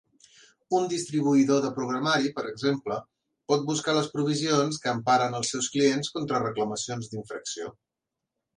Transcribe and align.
Un 0.77 0.85
distribuïdor 0.93 1.59
de 1.65 1.69
programari, 1.75 2.31
per 2.39 2.45
exemple, 2.53 2.97
pot 3.53 3.67
buscar 3.69 3.95
les 3.99 4.09
provisions 4.15 4.81
que 4.87 4.93
emparen 4.97 5.39
els 5.43 5.55
seus 5.57 5.71
clients 5.77 6.13
contra 6.17 6.43
reclamacions 6.49 7.13
d'infracció. 7.13 7.73